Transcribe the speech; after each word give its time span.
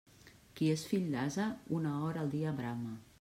Qui 0.59 0.69
és 0.75 0.85
fill 0.93 1.05
d'ase, 1.17 1.47
una 1.81 1.95
hora 2.07 2.25
al 2.25 2.33
dia 2.37 2.59
brama. 2.63 2.97